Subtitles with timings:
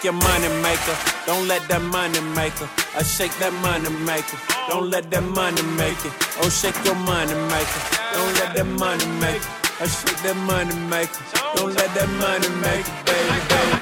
[0.00, 0.96] shake your money maker,
[1.26, 2.68] don't let that money maker.
[2.96, 4.38] I shake that money maker,
[4.68, 6.12] don't let that money make it.
[6.40, 7.80] Oh, shake your money maker,
[8.14, 9.48] don't let that money make it.
[9.80, 11.20] I shake that money maker,
[11.54, 13.76] don't let that money make it, baby, baby.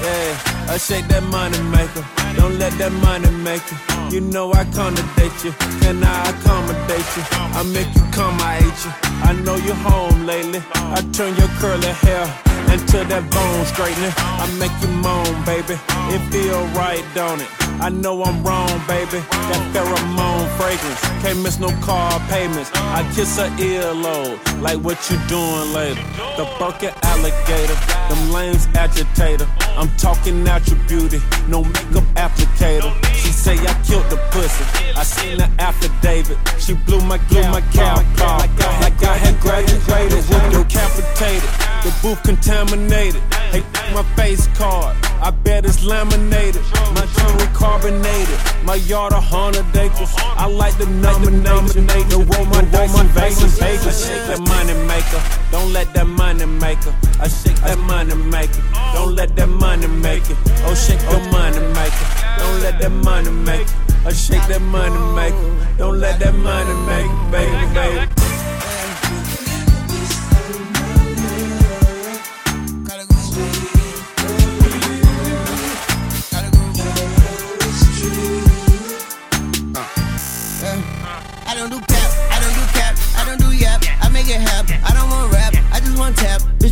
[0.00, 2.04] Yeah, I shake that money maker,
[2.36, 4.12] don't let that money make it.
[4.12, 5.52] You know I accommodate you,
[5.84, 7.24] can I accommodate you?
[7.52, 8.92] I make you come, I hate you.
[9.20, 10.62] I know you're home lately.
[10.72, 12.24] I turn your curly hair
[12.72, 14.12] into that bone straightening.
[14.16, 15.76] I make you moan, baby.
[16.12, 17.67] It feel right, don't it?
[17.80, 19.22] I know I'm wrong, baby.
[19.30, 22.70] That pheromone fragrance can't miss no car payments.
[22.74, 26.02] I kiss her earlobe, like what you doing later.
[26.36, 27.78] The bucket alligator,
[28.08, 29.46] them lanes agitator.
[29.78, 32.90] I'm talking natural beauty, no makeup applicator.
[33.14, 34.64] She say I killed the pussy.
[34.96, 36.36] I seen the affidavit.
[36.58, 40.28] She blew my blew my cap off like I, had graduated.
[40.52, 41.48] Yo, capitated.
[41.84, 43.22] The booth contaminated.
[43.52, 43.62] Hey,
[43.94, 44.96] my face card.
[45.28, 46.62] I bet it's laminated.
[46.96, 48.40] My jewelry carbonated.
[48.64, 50.10] My yard a hundred acres.
[50.16, 51.86] I like the nomination.
[51.86, 53.58] The roll my dice in Vegas.
[53.58, 54.06] Vegas.
[54.08, 55.20] Shake that money maker.
[55.52, 56.94] Don't let that money maker.
[57.20, 58.62] I shake that money maker.
[58.94, 60.38] Don't let that money make it.
[60.64, 62.06] Oh, shake the money maker.
[62.38, 64.06] Don't let that money make it.
[64.06, 65.76] I shake that money maker.
[65.76, 68.17] Don't let that money make it, baby, baby.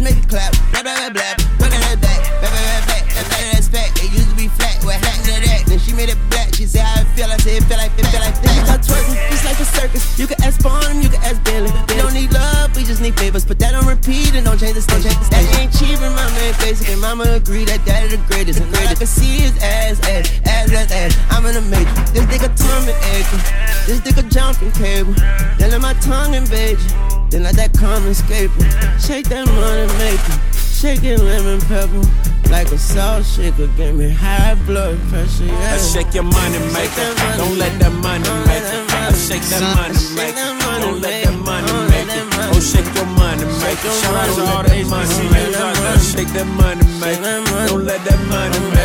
[0.06, 1.66] Make it clap, blah blah blah blah.
[1.66, 2.50] At that back, blah
[2.86, 3.02] back.
[3.10, 4.78] That back of that spec, it used to be flat.
[4.86, 5.66] What happened to that?
[5.66, 6.54] Then she made it black.
[6.54, 7.26] She said how it feel.
[7.26, 8.38] I said it feel like it feel like.
[8.38, 10.02] You start twerking, just like a circus.
[10.14, 11.74] You can ask Spawn, you can ask Billy.
[11.90, 13.44] We don't need love, we just need favors.
[13.44, 15.10] Put that on repeat and don't change the station.
[15.34, 16.86] That ain't cheap, and mama ain't basic.
[16.86, 18.62] And mama agree that daddy the greatest.
[18.62, 21.12] And all I can see is ass, ass, ass, ass, ass.
[21.34, 22.14] I'm in the matrix.
[22.14, 23.42] This nigga and Edgar.
[23.90, 25.14] This nigga jumping cable.
[25.58, 27.15] Then let my tongue invade you.
[27.30, 28.70] Then let that common escape you.
[29.02, 30.38] Shake that money maker.
[30.54, 32.04] Shake it lemon pepper.
[32.50, 33.66] Like a salt shaker.
[33.76, 35.46] Give me high blood pressure.
[35.46, 35.74] Yeah.
[35.74, 37.08] I shake your money maker.
[37.36, 38.70] Don't let that money make it.
[38.70, 40.46] Uh, I oh, uh, shake that money maker.
[40.78, 42.22] Don't let that money make it.
[42.54, 43.90] Oh, shake your money maker.
[43.90, 46.12] Shout out all the money makers.
[46.12, 47.42] Shake that money maker.
[47.66, 48.75] Don't let that money make it.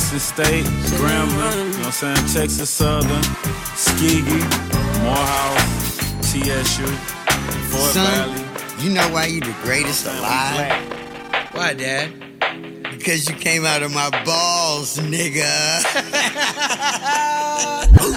[0.00, 0.64] Jackson State,
[0.96, 2.26] Grambling, you know what I'm saying?
[2.32, 3.22] Texas Southern,
[3.76, 4.40] Skeegee,
[5.02, 6.86] Morehouse, TSU,
[7.68, 8.82] Fort Son, Valley.
[8.82, 10.72] you know why you the greatest alive?
[11.52, 12.14] Why, Dad?
[12.90, 15.44] Because you came out of my balls, nigga.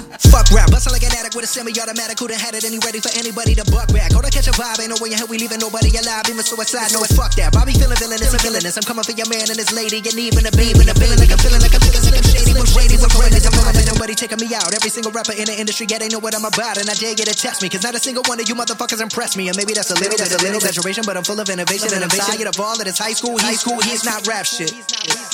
[0.30, 2.18] Fuck rap, bustin' like an addict with a semi-automatic.
[2.18, 4.12] Who done had it and he ready for anybody to buck back?
[4.12, 6.26] Hold on, catch a vibe, ain't no way in hell we leaving nobody alive.
[6.30, 7.52] Even suicide, no, it's fuck that.
[7.52, 8.76] Bobby feeling villainous and villainous.
[8.76, 11.18] I'm coming for your man and his lady, and even a babe and a feeling
[11.18, 13.38] like I'm feeling like I'm feeling slim shady with Brady with Brady.
[13.42, 14.70] I'm feeling like nobody taking me out.
[14.74, 17.14] Every single rapper in the industry, yeah, they know what I'm about, and I dare
[17.14, 19.52] you to test me, cause not a single one of you motherfuckers impress me.
[19.52, 22.02] And maybe that's a little, that's a little exaggeration, but I'm full of innovation and
[22.02, 23.78] I'm tired of all of this high school, high school.
[23.82, 24.72] He's not rap shit.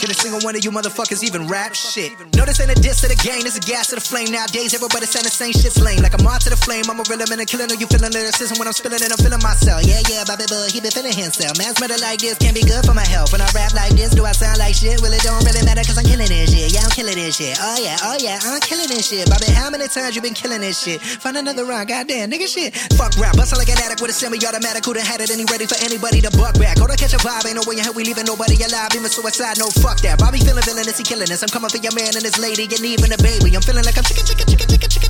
[0.01, 2.17] Can a single one of you motherfuckers even rap shit?
[2.35, 4.33] No, this ain't a diss to the game, it's a gas to the flame.
[4.33, 6.01] Nowadays, everybody saying the same shit's lame.
[6.01, 7.69] Like I'm on to the flame, I'm a real man and killing.
[7.69, 9.13] Are you feeling lyricism when I'm spilling it?
[9.13, 9.85] I'm feeling myself.
[9.85, 11.61] Yeah, yeah, Bobby Bud, he been feeling himself.
[11.61, 13.29] Man's murder like this can't be good for my health.
[13.29, 14.97] When I rap like this, do I sound like shit?
[15.05, 16.73] Well, it don't really matter cause I'm killing this shit.
[16.73, 17.61] Yeah, I'm killing this shit.
[17.61, 19.29] Oh, yeah, oh, yeah, I'm killing this shit.
[19.29, 21.05] Bobby, how many times you been killing this shit?
[21.21, 22.73] Find another round, goddamn, nigga shit.
[22.97, 24.81] Fuck rap, bustin' like an addict with a semi-automatic.
[24.89, 26.81] Who done had it and he ready for anybody to buck back?
[26.81, 28.97] Hold on, catch a vibe, ain't no way in hell we leaving nobody alive.
[28.97, 30.17] Even suicide, no fuck that.
[30.17, 31.45] Bobby feeling villainous, he killing us.
[31.45, 33.53] I'm coming for your man and his lady, and even a baby.
[33.53, 35.10] I'm feeling like I'm chicken, chicken, chicken, chicka chicka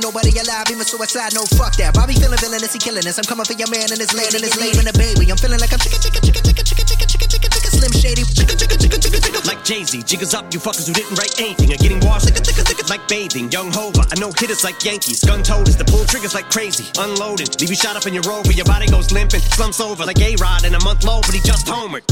[0.00, 0.66] nobody alive.
[0.70, 1.94] Even suicide, no fuck that.
[1.94, 3.18] Bobby feeling villainous, he killing us.
[3.18, 5.28] I'm coming for your man and his lady and his lady and a baby.
[5.30, 8.22] I'm feeling like I'm chicken, chicken, chicken, chicken, chicken, chicken, chicken, chicken, chicken, slim shady.
[8.24, 9.42] Chicken, chicken, chicken, chicken, chicken.
[9.44, 13.04] Like Jay-Z, jiggers up, you fuckers who didn't write anything are getting washed like, like
[13.08, 13.50] bathing.
[13.52, 15.22] Young Hova, I know hitters like Yankees.
[15.22, 16.88] Gun toters, the pull triggers like crazy.
[16.98, 19.40] Unloaded, leave you shot up in your rover, your body goes limping.
[19.40, 22.04] Slumps over like A-Rod in a month low, but he just homered.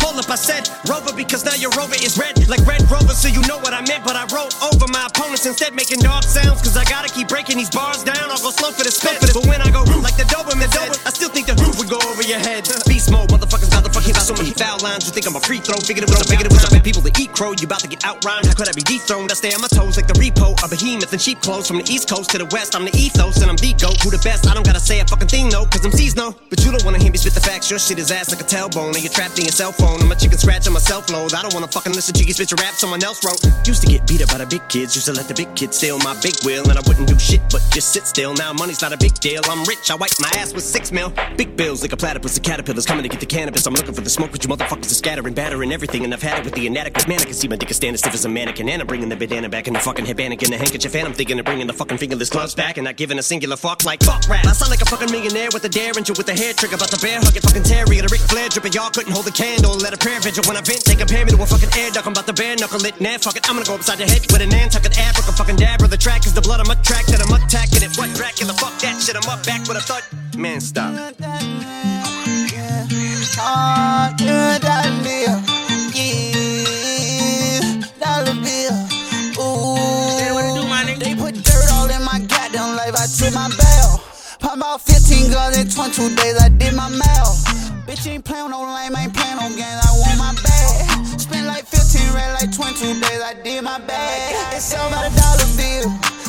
[0.00, 3.28] Hold up, I said Rover because now your Rover is red like Red Rover, so
[3.28, 4.04] you know what I meant.
[4.04, 6.62] But I wrote over my opponents instead, making dog sounds.
[6.62, 8.30] Cause I gotta keep breaking these bars down.
[8.30, 9.20] I'll go slow for the spit.
[9.20, 11.98] But when I go like the Doberman said, I still think the roof would go
[12.10, 12.68] over your head.
[12.86, 13.70] Beast mode, motherfuckers,
[14.10, 15.06] motherfucking got so many foul lines.
[15.06, 15.76] You think I'm a free throw?
[15.78, 17.52] Figured it was figured it was a people to eat crow.
[17.52, 18.46] You about to get outrhymed.
[18.46, 19.30] How could I be dethroned?
[19.30, 21.68] I stay on my toes like the repo, a behemoth and sheep clothes.
[21.68, 24.00] From the east coast to the west, I'm the ethos and I'm the goat.
[24.02, 24.46] Who the best?
[24.46, 26.34] I don't gotta say a fucking thing, no, cause I'm no.
[26.48, 27.70] But you don't wanna hear me spit the facts.
[27.70, 30.00] Your shit is ass like a tailbone, and you're trapped in your cell phone.
[30.00, 31.34] I'm a chicken scratch on my self load.
[31.34, 33.40] I don't wanna fucking listen to you spit your rap someone else wrote.
[33.66, 35.76] Used to get beat up by the big kids, used to let the big kids
[35.76, 38.34] steal my big wheel, and I wouldn't do shit but just sit still.
[38.34, 39.42] Now money's not a big deal.
[39.44, 41.12] I'm rich, I wipe my ass with six mil.
[41.36, 43.66] Big bills like a platypus, the caterpillars coming to get the cannabis.
[43.66, 46.38] I'm looking for the smoke, but you motherfuckers are scattering, battering everything, and I've had
[46.38, 47.20] it with the inadequate man.
[47.20, 49.16] I can see my dick is standing stiff as a mannequin, and I'm bringing the
[49.16, 51.72] bandana back in the fucking headband in the handkerchief, and I'm thinking of bringing the
[51.72, 54.46] fucking fingerless gloves back, and not giving a singular fuck like fuck rap.
[54.46, 56.98] I sound like a fucking millionaire with a derringer with a hair trigger, about the
[57.02, 58.72] bear hugging fucking Terry, and a Ric Flair dripper.
[58.74, 60.84] Y'all couldn't hold a candle, let a prayer vigil when I vent.
[60.84, 62.06] They compare me to a fucking air duck.
[62.06, 63.00] I'm about to bare knuckle it.
[63.00, 63.48] Nah, fuck it.
[63.48, 65.80] I'm gonna go upside your head with a Nantucket Africa fucking dab.
[65.80, 67.96] The track is the blood I'm a track that I'm attacking it.
[67.98, 68.52] What Dracula?
[68.52, 69.16] Fuck that shit.
[69.16, 70.04] I'm up back with a thud.
[70.36, 72.19] Man, stop.
[81.42, 81.70] Took
[82.10, 82.94] my goddamn life.
[82.94, 84.02] I trim my bail.
[84.40, 86.36] Pop about 15 guns in 22 days.
[86.40, 87.30] I did my mail.
[87.86, 89.80] Bitch ain't playin' no lame, ain't playin' no games.
[89.86, 91.20] I want my bag.
[91.20, 93.22] Spent like 15 red, like 22 days.
[93.22, 94.56] I did my bag.
[94.56, 96.19] It's all about a dollar bill.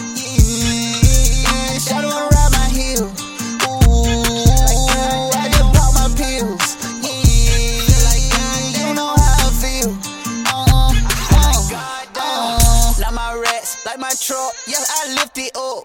[14.32, 14.56] Truck.
[14.66, 15.84] Yeah, I lift it up.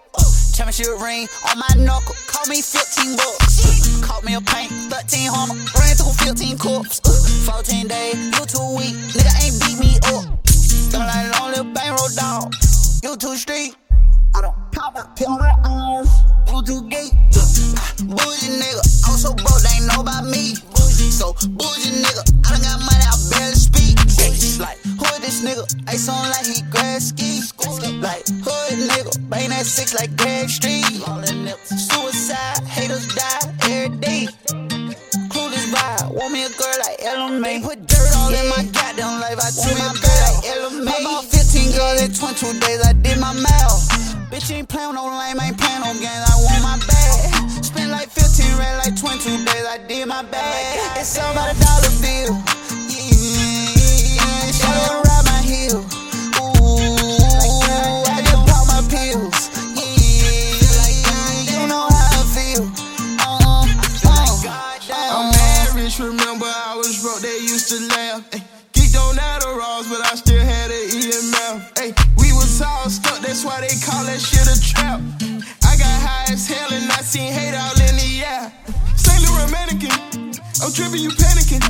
[0.55, 2.15] Championship ring on my knuckle.
[2.31, 3.99] Call me 15 bucks.
[3.99, 5.59] Caught me a paint, 13 hammer.
[5.75, 7.03] Ran through 15 cups.
[7.43, 8.95] 14 days, you too weak.
[9.11, 10.31] Nigga ain't beat me up.
[10.95, 12.55] Got like a lonely bankroll dog.
[13.03, 13.75] You too street.
[14.35, 16.09] I don't pop my pill my arms.
[16.47, 17.11] You too gay.
[18.07, 18.83] Bougie nigga.
[19.11, 20.55] I'm so broke, they ain't know about me.
[21.11, 22.23] So bougie nigga.
[22.47, 23.97] I done got money, I barely speak.
[24.59, 24.79] Like,
[25.27, 25.67] this nigga?
[25.91, 26.63] Ace on like he
[27.03, 27.43] ski.
[27.99, 29.11] Like, hood nigga.
[29.29, 30.87] Bang that six like Greg Street.
[31.67, 34.27] Suicide, haters die every day.
[35.27, 36.15] Clueless vibe.
[36.15, 37.59] Want me a girl like Ella Mai.
[37.61, 39.39] Put dirt all in my goddamn life.
[39.43, 40.95] I took my girl like Ella Mai.
[40.95, 42.81] About 15 girls in 22 days.
[42.87, 43.75] I did my mail.
[44.31, 46.23] Bitch ain't playin' no lame, ain't playin' no games.
[46.23, 47.63] I want my bag.
[47.63, 49.65] Spent like 15 red, like 22 days.
[49.67, 50.99] I did my bag.
[50.99, 52.66] It's all about a dollar bill.
[73.37, 74.97] That's why they call that shit a trap.
[75.61, 78.49] I got high as hell and I seen hate all in the air.
[78.97, 79.93] Saint Louis mannequin,
[80.57, 81.61] I'm tripping, you panicking.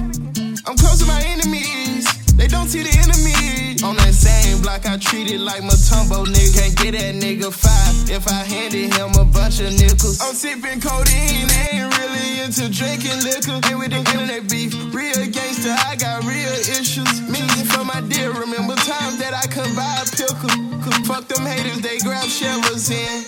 [0.63, 2.07] I'm close to my enemies,
[2.39, 3.83] they don't see the enemy.
[3.83, 6.55] On that same block, I treat it like Mutombo, nigga.
[6.55, 10.23] Can't get that nigga five if I handed him a bunch of nickels.
[10.23, 13.59] I'm sipping codeine, ain't really into drinking liquor.
[13.67, 17.11] And with the internet beef, real gangster, I got real issues.
[17.27, 20.66] Meaning for my dear, remember times that I couldn't buy a pickle.
[21.05, 23.23] Fuck them haters, they grab shovels in.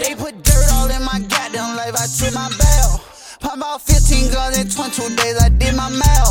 [0.00, 3.04] They put dirt all in my goddamn life, I took my bell.
[3.40, 6.30] Pop about 15 guns in 22 days, I did my mail.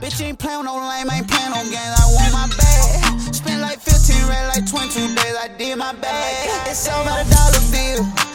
[0.00, 3.34] Bitch ain't playin' no lame, ain't playin' no games, I want my bag.
[3.34, 6.68] Spent like 15 red, like 22 days, I did my bag.
[6.68, 8.29] It's all about a dollar bill.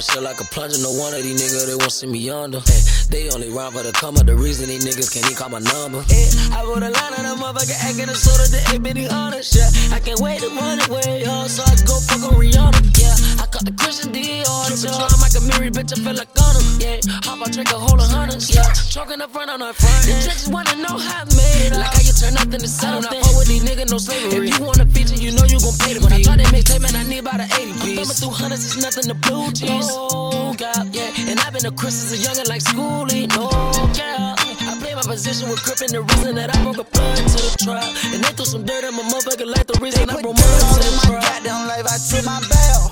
[0.00, 0.80] My shit like a plunger.
[0.80, 2.60] No one of these niggas they won't see me under.
[2.64, 2.80] Hey,
[3.12, 4.24] they only rhyme for the come up.
[4.24, 6.00] The reason these niggas can't even call my number.
[6.08, 6.24] Hey,
[6.56, 9.52] I wrote a line of the motherfucker acting a of the eight bitty honest.
[9.52, 11.44] Yeah, I can't wait to run away, yo.
[11.52, 12.80] So I go fuck on Rihanna.
[12.96, 14.72] Yeah, I cut the Christian Dior.
[14.72, 15.92] So I'm like a Mary bitch.
[15.92, 16.64] I feel like Gunna.
[16.80, 16.96] Yeah,
[17.28, 18.48] hop I drink a whole of hundreds.
[18.48, 20.00] Yeah, choking the front on the front.
[20.08, 21.76] The judges wanna know how I made it.
[21.76, 23.04] Like how you turn nothing to something.
[23.04, 24.48] I fuck with these niggas, no slavery.
[24.48, 26.00] If you want a feature, you know you gon' pay the.
[26.00, 28.00] When I try that mixtape, man, I need about an 80 piece.
[28.00, 29.89] I'm thumbing through hundreds, it's nothing to blue cheese.
[29.90, 31.30] Yeah.
[31.30, 33.26] And I've been a Chris as a youngin' like schoolie.
[33.34, 33.50] No,
[33.98, 34.34] yeah.
[34.38, 37.38] I play my position with grip and the reason that I broke a blood to
[37.42, 37.90] the trial.
[38.14, 40.46] And they threw some dirt on my motherfucker like the reason I Put broke my
[40.46, 41.22] in my trial.
[41.22, 42.82] goddamn life, I took my bell.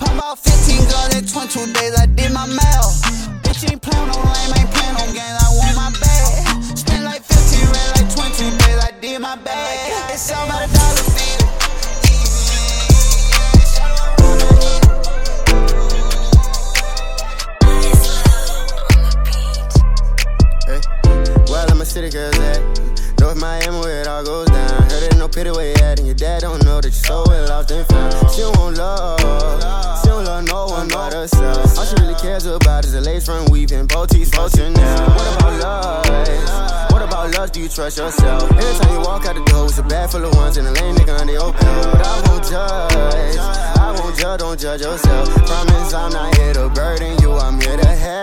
[0.00, 2.86] Pop about 15 guns in 22 days, I did my mail.
[3.44, 6.40] Bitch ain't playin' no lame, ain't playin' no games, I want my bag.
[6.72, 10.12] Spent like 15 red, like 22 days, I did my bag.
[10.12, 11.45] It's all about a dollar.
[37.76, 38.50] Trust yourself?
[38.50, 40.72] Every time you walk out the door, it's a bag full of ones and a
[40.80, 41.26] lame nigga
[41.60, 41.92] belt.
[41.92, 45.28] But I won't judge, I won't judge, don't judge yourself.
[45.44, 48.16] Promise I'm not here to burden you, I'm here to help.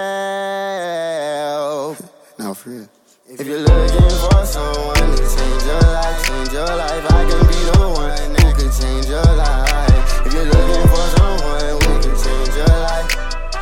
[2.40, 2.90] Now, for real.
[3.30, 7.60] If you're looking for someone to change your life, change your life, I can be
[7.70, 10.26] the one can change your life.
[10.26, 13.10] If you're looking for someone who can change your life,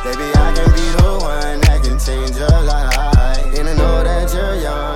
[0.04, 3.58] baby, I can be the one that can change your life.
[3.58, 4.91] And I know that you're young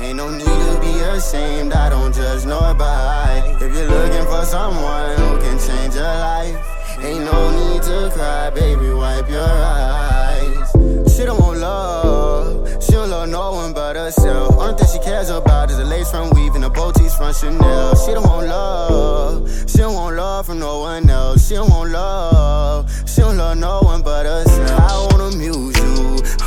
[0.00, 3.50] Ain't no need to be ashamed, I don't judge nobody.
[3.64, 6.56] If you're looking for someone who can change your life,
[7.00, 10.70] ain't no need to cry, baby, wipe your eyes.
[11.16, 14.56] She don't want love, she don't love no one but herself.
[14.56, 17.96] Only thing she cares about is a lace front weave and a boutiques from Chanel.
[17.96, 21.48] She don't want love, she don't want love from no one else.
[21.48, 24.80] She don't want love, she don't love no one but herself.
[24.80, 25.72] I want a you,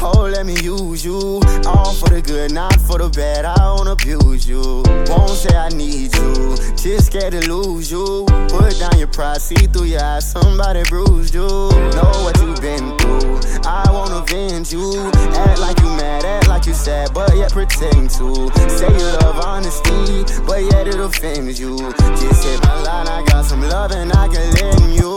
[0.02, 1.42] oh let me use you.
[1.66, 3.46] All for the good, not for the bad.
[3.46, 4.84] I won't abuse you.
[5.08, 8.26] Won't say I need you, just scared to lose you.
[8.50, 10.30] Put down your pride, see through your eyes.
[10.30, 11.48] Somebody bruised you.
[11.48, 13.40] Know what you've been through.
[13.66, 15.12] I won't avenge you.
[15.36, 18.50] Act like you mad, act like you sad, but yet pretend to.
[18.70, 21.78] Say you love honesty, but yet it offends you.
[21.78, 25.12] Just hit my line, I got some love and I can lend you.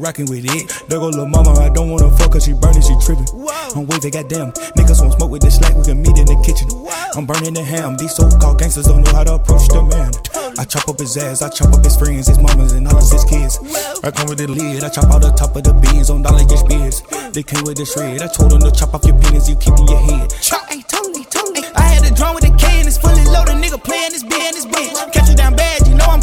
[0.00, 0.72] rocking with it.
[0.88, 3.28] There go lil' mama, I don't wanna fuck she burning, she trippin'.
[3.76, 4.52] I'm waving, goddamn.
[4.74, 6.68] Niggas won't smoke with this slack, we can meet in the kitchen.
[7.14, 10.10] I'm burning the ham, these so called gangsters don't know how to approach the man.
[10.58, 13.10] I chop up his ass, I chop up his friends, his mamas, and all of
[13.10, 13.60] his kids.
[14.02, 16.44] I come with the lid, I chop out the top of the beans on dollar
[16.44, 17.02] get beers.
[17.32, 19.76] They came with the shred, I told them to chop off your penis, you keep
[19.78, 20.32] in your head.
[20.40, 21.62] Chop, ain't totally, totally.
[21.76, 24.66] I had a drone with a can, it's fully loaded, nigga playing this beer this
[24.66, 25.19] bitch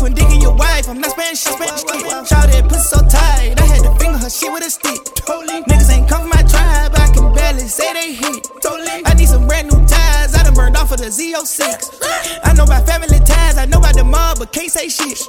[0.08, 0.88] when digging your wife.
[0.88, 2.00] I'm not Spanish, she's Spanish dick.
[2.28, 3.60] Shout that pussy so tight.
[3.60, 5.04] I had to finger her shit with a stick.
[5.28, 5.62] Totally.
[5.68, 6.96] Niggas ain't come from my tribe.
[6.96, 8.48] I can barely say they hit.
[8.62, 9.04] Totally.
[9.04, 10.34] I need some brand new ties.
[10.36, 12.00] I done burned off of the Z06.
[12.44, 13.58] I know about family ties.
[13.58, 15.20] I know about the mob, but can't say shit.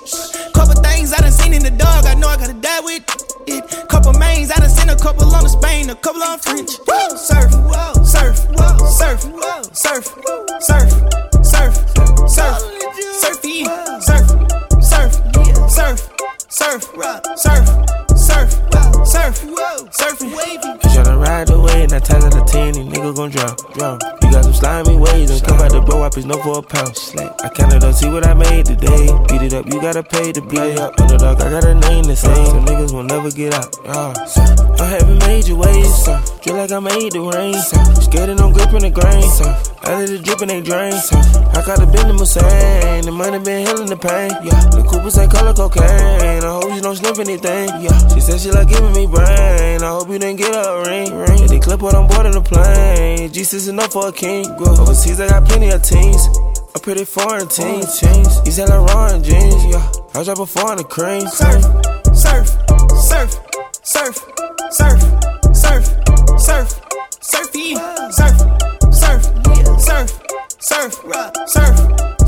[0.55, 2.07] Couple things I done seen in the dog.
[2.07, 3.03] I know I gotta die with
[3.47, 3.89] it.
[3.89, 4.51] Couple mains.
[4.51, 6.79] I done sent a couple on the Spain, a couple on French.
[7.19, 7.51] Surf,
[8.07, 8.37] surf,
[8.95, 9.27] surf,
[9.75, 10.05] surf, surf.
[10.63, 11.28] surf.
[23.79, 24.08] Love.
[26.19, 26.99] Please no for a pound.
[27.45, 29.07] I kinda don't see what I made today.
[29.29, 30.75] Beat it up, you gotta pay to play.
[30.77, 30.99] up.
[30.99, 32.35] Underdog, I got a name to say.
[32.47, 33.71] Some niggas will never get out.
[33.87, 34.13] Uh,
[34.81, 36.09] I'm having major your waves.
[36.43, 37.55] Feel like I made the rain.
[38.03, 39.31] Skating on gripping the grain.
[39.87, 40.93] Out of the drip and they drain.
[41.55, 43.05] I gotta bend the Moussain.
[43.05, 44.35] The money been healing the pain.
[44.43, 44.59] Yeah.
[44.75, 46.43] The Coopers ain't color cocaine.
[46.43, 47.69] I hope you don't sniff anything.
[47.79, 47.97] Yeah.
[48.13, 49.83] She said she like giving me brain.
[49.83, 51.15] I hope you didn't get a ring.
[51.15, 51.47] ring.
[51.47, 53.33] They clip what I'm boarding the plane.
[53.33, 54.51] Jesus enough for a king.
[54.59, 56.29] Overseas, I got plenty of team jeans.
[56.75, 58.43] A pretty foreign teen jeans.
[58.43, 59.93] These Saint Laurent jeans, yeah.
[60.15, 61.27] I drop a four in the cream.
[61.29, 61.63] Surf,
[62.15, 62.49] surf,
[62.99, 63.31] surf,
[63.83, 64.15] surf,
[64.73, 65.01] surf,
[65.55, 65.85] surf,
[66.39, 66.69] surf,
[67.21, 67.75] surfy,
[68.11, 68.37] surf,
[68.93, 69.21] surf,
[69.83, 70.11] surf,
[70.59, 70.93] surf,
[71.47, 71.77] surf,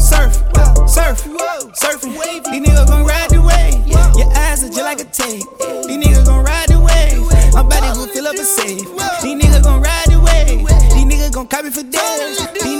[0.01, 0.33] surf,
[0.89, 1.19] surf,
[1.81, 2.15] surfing.
[2.51, 3.87] These niggas gon' ride the wave.
[4.17, 5.45] Your ass is just like a tape.
[5.87, 7.55] These niggas gon' ride the wave.
[7.55, 8.81] My body gon' fill up a safe.
[9.23, 10.67] These niggas gon' ride the wave.
[10.95, 12.80] These niggas gon' copy for days.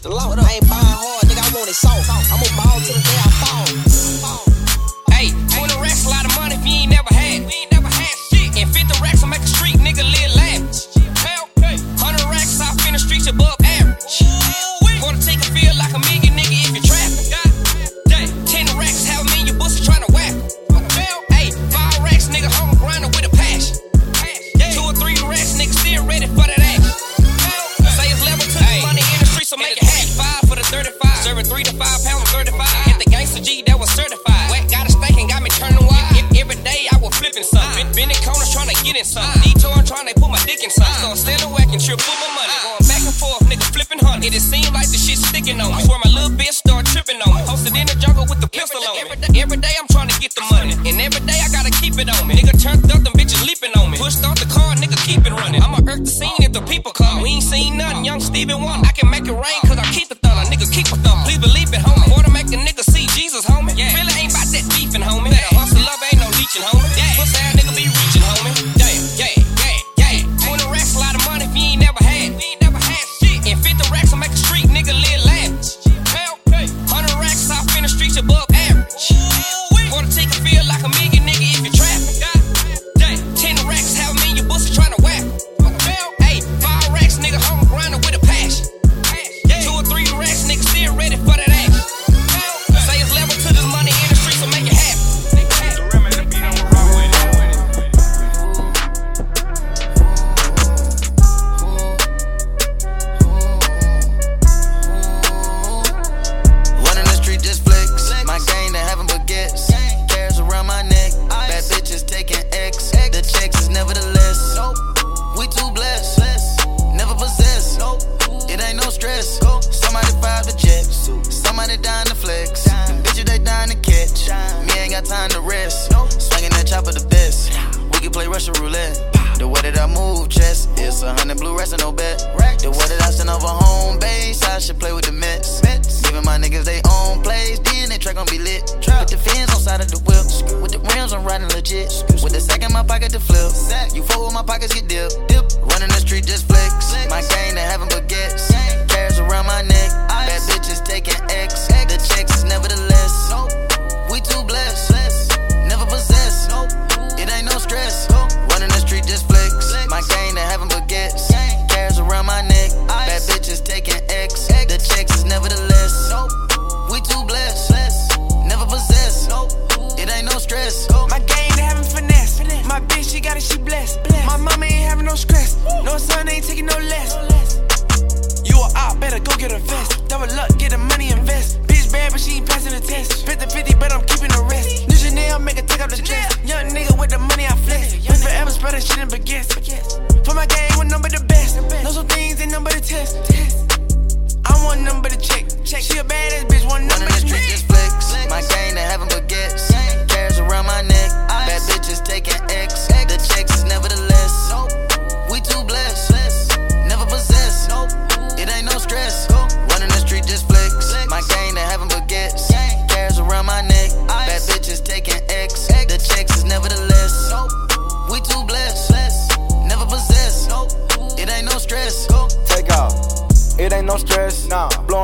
[0.00, 0.10] Mr.
[0.10, 0.32] Law.
[0.32, 2.08] I ain't buying hard, nigga, I want it soft.
[2.08, 3.29] I'm going to ball to the day I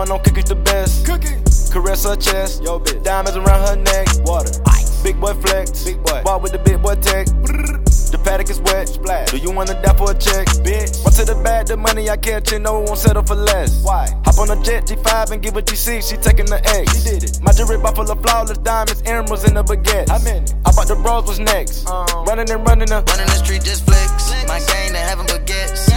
[0.09, 1.07] one on cookies the best.
[1.07, 1.37] Cookie.
[1.73, 2.63] Caress her chest.
[2.63, 3.03] Yo, bitch.
[3.03, 4.07] Diamonds around her neck.
[4.25, 4.51] Water.
[4.69, 5.03] Ice.
[5.03, 5.85] Big boy flex.
[5.85, 6.23] Big boy.
[6.23, 7.27] Ball with the big boy tech.
[7.27, 8.89] The paddock is wet.
[8.89, 9.31] Splash.
[9.31, 10.47] Do you wanna die for a check?
[10.63, 11.05] Bitch.
[11.05, 13.83] Run to the bag, the money I catch, you know it won't settle for less.
[13.83, 14.09] Why?
[14.25, 16.95] Hop on a jet, G5 and give a G6, she taking the X.
[16.95, 17.41] She did it.
[17.43, 20.11] My jewelry box full of flawless diamonds, emeralds, and the baguettes.
[20.11, 20.57] I meant it.
[20.65, 21.87] I bought the bros, what's next?
[21.89, 23.03] Um, running and running the.
[23.03, 24.31] Running the street, just flex.
[24.47, 25.96] My gang, they having baguettes.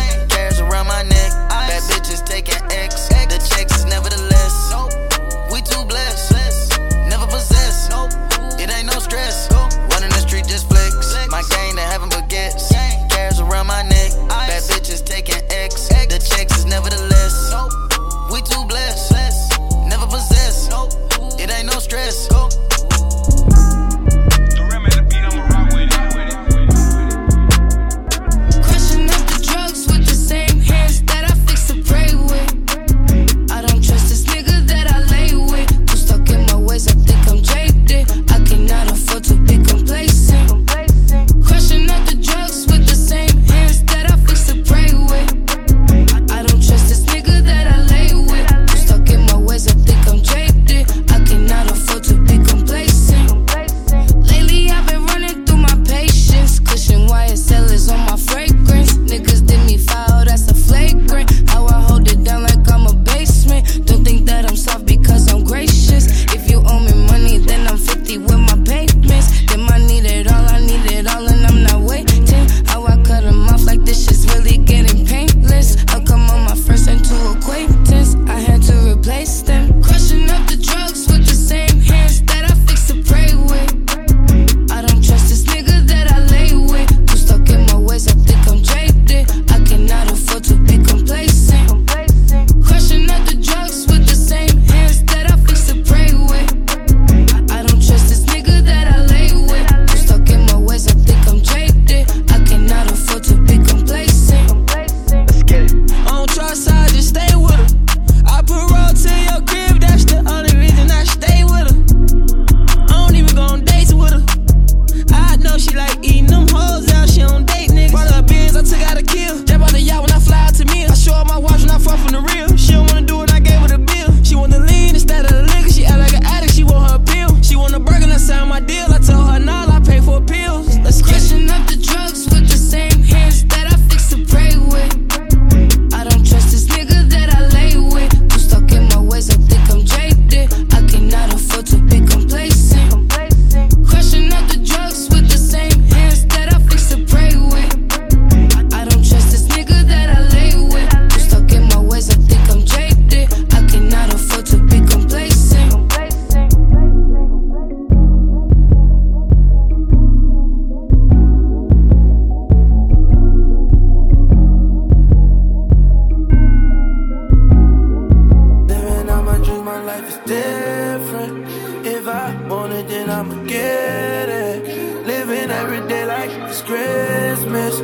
[176.69, 177.81] Christmas.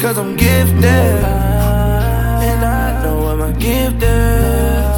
[0.00, 0.84] Cause I'm gifted.
[0.86, 4.96] And I know what my gift is.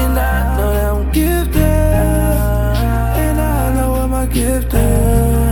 [0.00, 1.62] And I know that I'm gifted.
[3.22, 5.44] And I know what my gift is.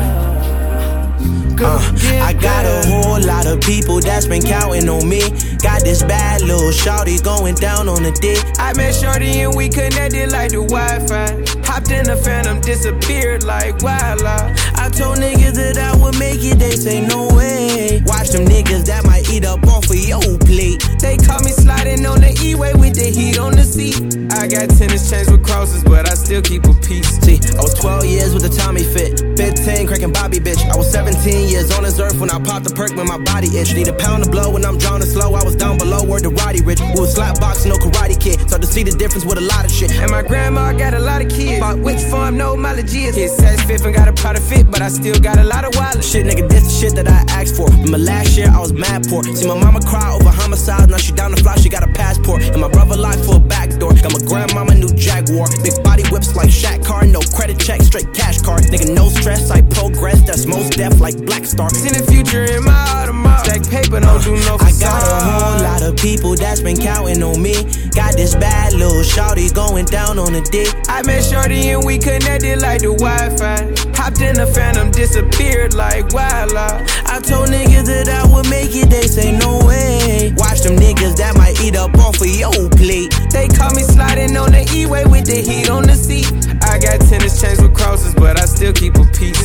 [1.62, 1.78] Uh,
[2.20, 5.20] I got a whole lot of people that's been counting on me.
[5.62, 8.38] Got this bad little shorty going down on the dick.
[8.59, 11.62] I met Shorty and we connected like the Wi-Fi.
[11.66, 14.59] Hopped in the phantom, disappeared like wildlife.
[14.77, 18.03] I told niggas that I would make it, they say no way.
[18.07, 20.83] Watch them niggas that might eat up off of your plate.
[21.01, 23.99] They caught me sliding on the E-way with the heat on the seat.
[24.33, 27.09] I got tennis chains with crosses, but I still keep a piece.
[27.23, 30.62] See, I was 12 years with a Tommy fit, 15 cracking Bobby bitch.
[30.71, 33.49] I was 17 years on this earth when I popped the perk when my body
[33.57, 33.75] itch.
[33.75, 35.35] Need a pound of blow when I'm drowning slow.
[35.35, 36.81] I was down below, word to Roddy Ricch.
[36.95, 38.49] We was slap boxing, no karate kid.
[38.49, 39.93] So to see the difference with a lot of shit.
[39.93, 41.61] And my grandma got a lot of kids.
[41.61, 43.17] Bought which farm, no mileage is.
[43.17, 45.65] Hit says fifth and got a pot of fit, but I still got a lot
[45.65, 46.05] of wallet.
[46.05, 47.67] Shit, nigga, this the shit that I asked for.
[47.67, 49.23] Remember last year I was mad poor.
[49.25, 52.43] See my mama cry over homicide, now she down the fly, she got a passport.
[52.43, 53.93] And my brother lied for a back door.
[53.95, 55.49] Got my grandmama new Jaguar.
[55.62, 58.62] Big body whips like Shaq car, no credit check, straight cash card.
[58.65, 60.21] Nigga, no stress, I progress.
[60.23, 61.71] That's most deaf like Black Star.
[61.71, 63.45] See the future in my Audemars.
[63.45, 67.23] Stack paper, don't do no I got a whole lot of people that's been counting
[67.23, 67.55] on me.
[67.97, 70.69] Got this bad little shorty going down on the dick.
[70.88, 73.73] I met Shorty and we connected like the Wi-Fi.
[73.97, 76.83] Hopped in the phantom, disappeared like wildlife.
[77.07, 80.33] I told niggas that I would make it, they say no way.
[80.42, 83.14] Watch them niggas that might eat up off of your plate.
[83.31, 86.26] They caught me sliding on the E-way with the heat on the seat.
[86.62, 89.42] I got tennis chains with crosses, but I still keep a piece.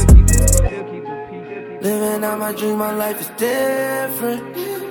[1.86, 4.42] Living out my dream, my life is different.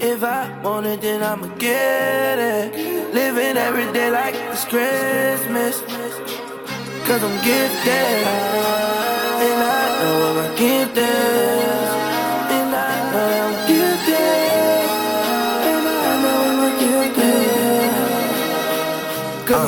[0.01, 3.13] If I want it, then I'ma get it.
[3.13, 5.81] Living every day like it's Christmas.
[7.07, 8.27] Cause I'm gifted.
[9.47, 10.57] And I know what my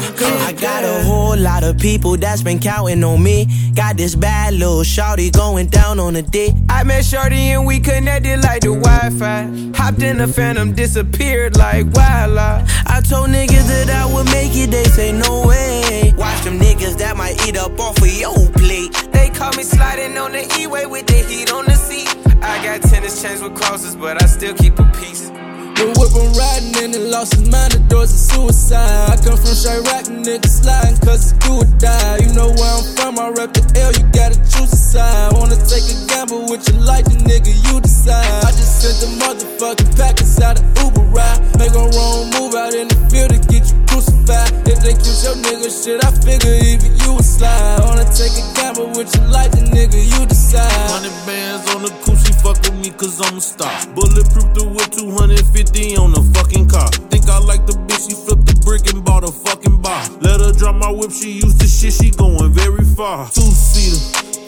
[0.01, 3.47] I got a whole lot of people that's been counting on me.
[3.75, 6.55] Got this bad little shorty going down on the dick.
[6.69, 9.73] I met Shorty and we connected like the Wi-Fi.
[9.77, 12.71] Hopped in the phantom, disappeared like wildlife.
[12.87, 16.15] I told niggas that I would make it, they say no way.
[16.17, 18.93] Watch them niggas that might eat up off of your plate.
[19.13, 22.09] They caught me sliding on the E-way with the heat on the seat.
[22.43, 25.31] I got tennis chains with crosses, but I still keep a piece.
[25.79, 29.15] The whip I'm riding in and lost his mind, the doors of suicide.
[29.15, 32.19] I come from Chiraq, niggas sliding cause it's do or die.
[32.19, 35.39] You know where I'm from, I rep the L, you gotta choose a side.
[35.39, 38.27] Wanna take a gamble with your life, the nigga, you decide.
[38.43, 41.39] I just sent the motherfucking pack inside an Uber ride.
[41.63, 44.51] Make a wrong move out in the field to get you crucified.
[44.67, 47.87] If they kill your nigga shit, I figure even you would slide.
[47.87, 50.67] Wanna take a gamble with your life, the nigga, you decide.
[50.91, 53.73] Hundred bands on the coochie, fuck with me cause I'm a star.
[53.95, 56.89] Bulletproof the whip, 250 on the fucking car.
[57.11, 60.03] Think I like the bitch, she flipped the brick and bought a fucking bar.
[60.21, 63.29] Let her drop my whip, she used to shit, she going very far.
[63.31, 64.01] Two seater,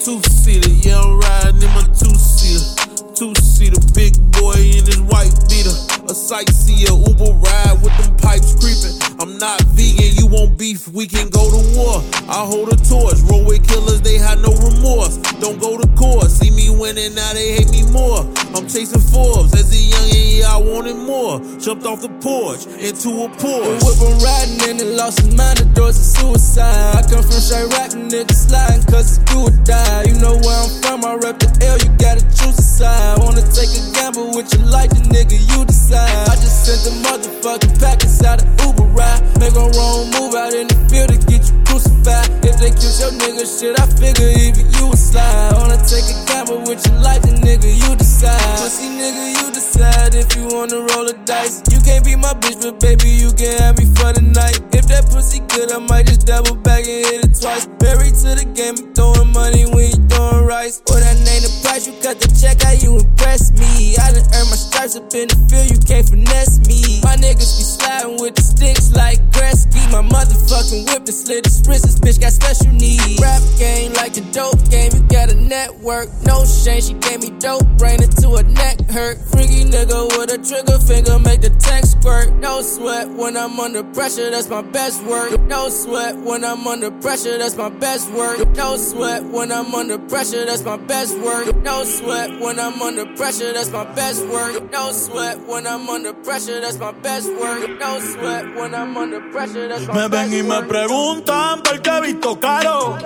[0.05, 2.80] two seater, yeah, I'm riding in my two seater.
[3.21, 5.77] Two seater, big boy in his white beater.
[6.09, 8.97] A sightseer, Uber ride with them pipes creeping.
[9.21, 12.01] I'm not vegan, you want beef, we can go to war.
[12.33, 15.19] I hold a torch, roll with killers, they had no remorse.
[15.37, 18.25] Don't go to court, see me winning, now they hate me more.
[18.57, 21.45] I'm chasing Forbes, as a youngin', yeah, I wanted more.
[21.61, 23.85] Jumped off the porch into a The Porsche.
[23.85, 26.97] whip I'm riding in and lost his mind, the doors of suicide.
[26.97, 30.05] I come from Chiraq, niggas sliding cause it's do or die.
[30.09, 33.10] You know where I'm from, I rep the L, you gotta choose a side.
[33.19, 36.29] Wanna take a gamble with your life, the nigga, you decide.
[36.29, 39.23] I just sent the motherfucking pack inside an Uber ride.
[39.39, 42.50] Make a wrong move out in the field to get you crucified.
[42.61, 45.57] They kill your nigga shit, I figure even you would slide.
[45.57, 48.37] Wanna take a gamble with your life, the nigga, you decide.
[48.61, 51.65] Pussy nigga, you decide if you wanna roll the dice.
[51.73, 54.61] You can't be my bitch, but baby, you can have me for the night.
[54.77, 57.65] If that pussy good, I might just double back and hit it twice.
[57.81, 60.85] Married to the game, I'm throwing money when you throwing rice.
[60.85, 63.97] Oh, what I name the price, you cut the check, how you impress me.
[63.97, 67.01] I done earned my stripes up in the field, you can't finesse me.
[67.01, 69.81] My niggas be sliding with the sticks like Gretzky.
[69.89, 73.21] My motherfucking whip the slit his this bitch got special needs.
[73.21, 76.09] Rap game like the dope game, you got a network.
[76.27, 79.19] No shame, she gave me dope, brain into a neck hurt.
[79.31, 82.33] Freaky nigga with a trigger finger, make the text squirt.
[82.35, 85.39] No sweat when I'm under pressure, that's my best work.
[85.43, 88.39] No sweat when I'm under pressure, that's my best work.
[88.57, 91.55] No sweat when I'm under pressure, that's my best work.
[91.57, 94.71] No sweat when I'm under pressure, that's my best work.
[94.73, 97.79] No sweat when I'm under pressure, that's my best work.
[97.79, 100.69] No sweat when I'm under pressure, that's my Me best ven y me work.
[100.69, 102.97] preguntan por qué visto caro.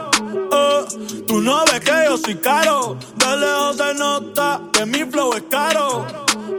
[0.51, 0.85] Oh,
[1.27, 2.97] tú no ves que yo soy caro.
[3.17, 6.07] De lejos se nota que mi flow es caro.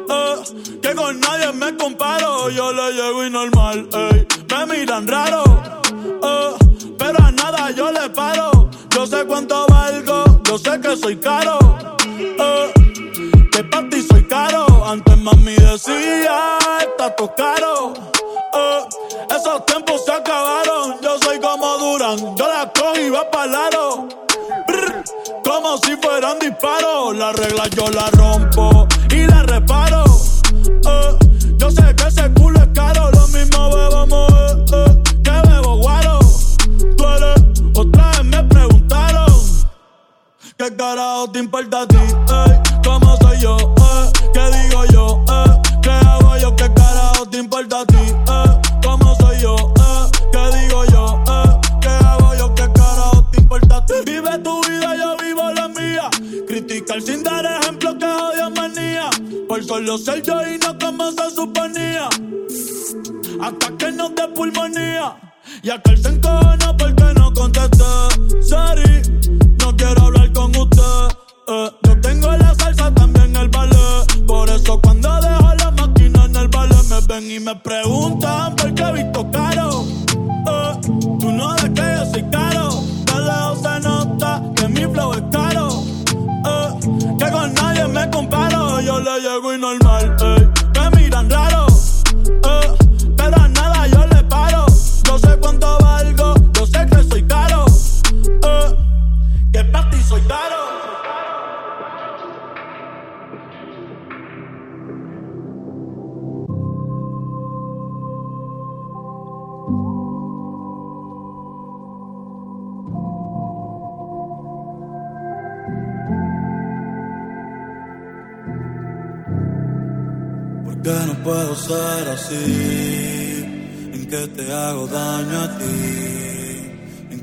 [0.09, 0.35] Eh,
[0.81, 2.49] que con nadie me comparo.
[2.49, 4.27] Yo le llego y normal, ey.
[4.49, 5.43] Me miran raro.
[6.23, 6.55] Eh,
[6.97, 8.69] pero a nada yo le paro.
[8.91, 11.59] Yo sé cuánto valgo, yo sé que soy caro.
[12.17, 12.73] Eh,
[13.51, 14.65] que para ti soy caro.
[14.85, 17.93] Antes mami decía, está todo caro.
[18.53, 18.79] Eh,
[19.35, 20.99] esos tiempos se acabaron.
[25.43, 27.15] Como si fueran disparos.
[27.15, 29.84] La regla yo la rompo y la reparo.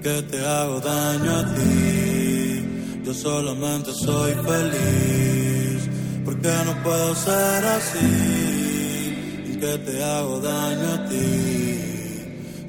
[0.05, 2.67] ¿En qué te hago daño a ti?
[3.05, 5.89] Yo solamente soy feliz.
[6.25, 9.15] ¿Por qué no puedo ser así?
[9.47, 12.19] ¿En qué te hago daño a ti?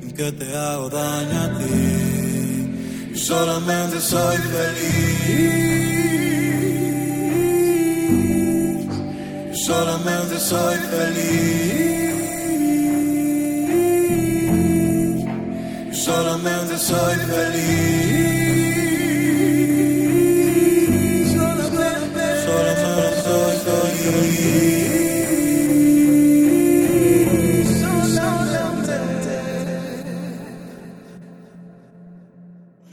[0.03, 3.13] ¿En qué te hago daño a ti?
[3.13, 5.33] Yo solamente soy feliz.
[9.49, 12.12] Yo solamente soy feliz.
[16.03, 18.53] Solamente soy feliz.
[21.33, 22.25] Solamente
[23.23, 24.63] soy feliz.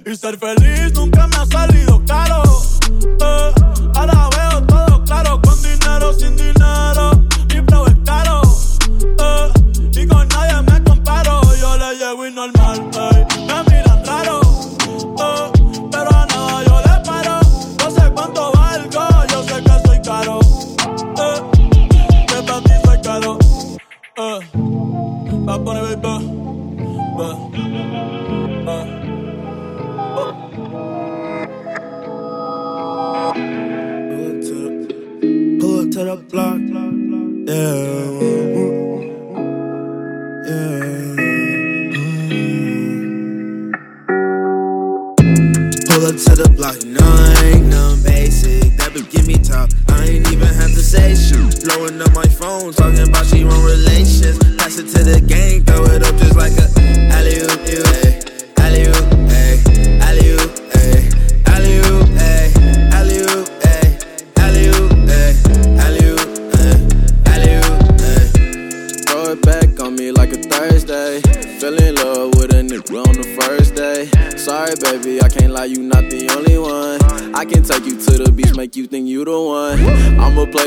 [0.06, 2.42] Y ser feliz nunca me ha salido caro.
[3.02, 3.59] Eh,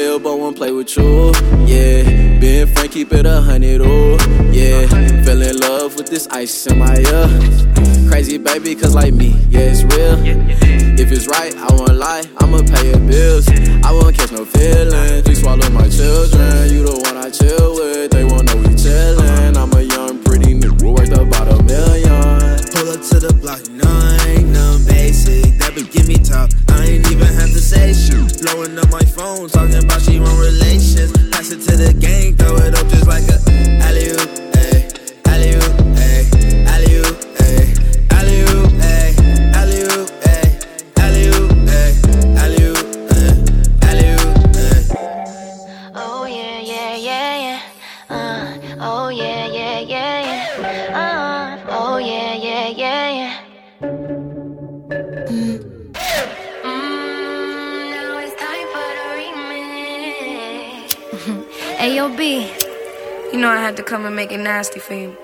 [0.03, 1.31] Player, but won't play with you.
[1.65, 2.03] Yeah,
[2.37, 3.79] being frank, keep it a hundred.
[3.81, 4.17] Oh,
[4.51, 4.85] yeah.
[5.23, 8.09] Fell in love with this ice in my ear.
[8.09, 10.19] Crazy, baby, cause like me, yeah, it's real.
[10.99, 13.47] If it's right, I won't lie, I'ma pay your bills.
[13.47, 15.21] I won't catch no feelings.
[15.21, 16.73] Please swallow my children.
[16.73, 19.55] You the one I chill with, they won't know we chillin'.
[19.55, 22.59] I'm a young, pretty nigga worth about a million.
[22.75, 23.87] Pull up to the block, no,
[24.27, 25.57] ain't nothing basic.
[25.59, 28.41] That bitch give me top, I ain't even have to say shit.
[28.43, 29.47] Blowing up my phone,
[64.43, 65.15] nasty for you.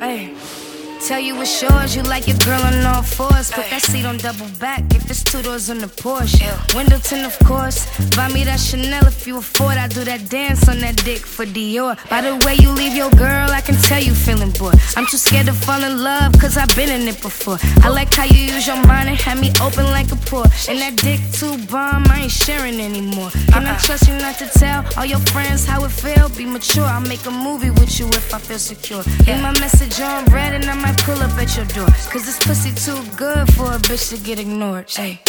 [0.00, 0.63] Hey.
[1.06, 3.50] Tell you it's yours, you like your girl on all fours.
[3.50, 6.48] Put that seat on double back if it's two doors on the Porsche.
[6.74, 7.84] Window tint, of course.
[8.16, 9.76] Buy me that Chanel if you afford.
[9.76, 11.98] I do that dance on that dick for Dior.
[12.08, 14.76] By the way you leave your girl, I can tell you feeling bored.
[14.96, 17.58] I'm too scared to fall in love, cause I've been in it before.
[17.82, 20.44] I like how you use your mind and have me open like a pour.
[20.70, 23.28] And that dick too bomb, I ain't sharing anymore.
[23.52, 23.78] Can I uh-uh.
[23.80, 26.30] trust you not to tell all your friends how it feel?
[26.30, 29.02] Be mature, I'll make a movie with you if I feel secure.
[29.26, 31.86] Leave my message on red and I might pull up at your door.
[32.10, 34.90] Cause this pussy too good for a bitch to get ignored.
[34.90, 35.20] Hey.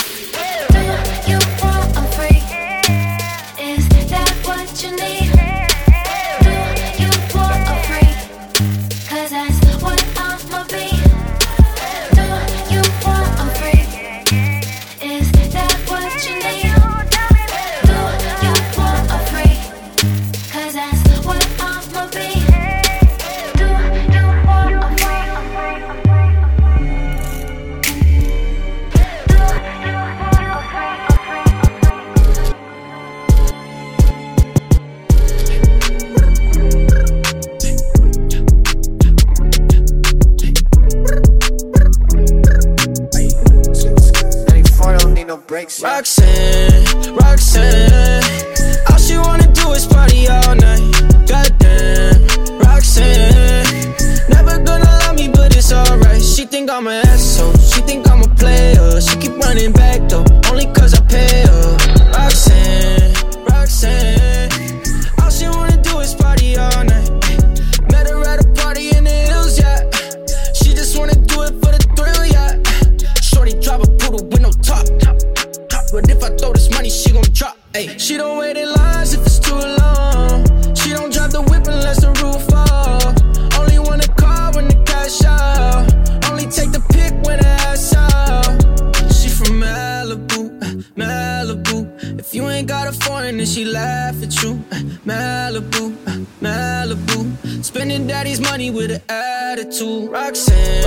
[92.56, 94.52] Ain't got a foreign, and she laugh at you.
[94.72, 94.76] Uh,
[95.06, 97.64] Malibu, uh, Malibu.
[97.64, 100.10] Spending daddy's money with an attitude.
[100.10, 100.84] Roxanne,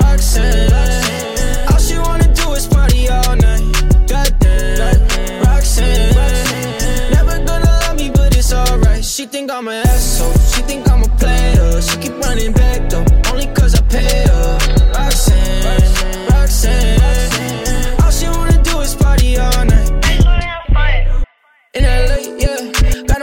[0.00, 0.72] Roxanne.
[1.70, 3.62] All she wanna do is party all night.
[4.08, 6.14] Goddamn, Roxanne.
[7.12, 9.04] Never gonna love me, but it's alright.
[9.04, 10.32] She think I'm an asshole.
[10.52, 11.80] She think I'm a player.
[11.82, 14.58] She keep running back though, only cause I pay her.
[14.94, 16.95] Roxanne, Roxanne.